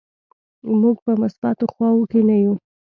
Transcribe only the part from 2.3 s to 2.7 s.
یو.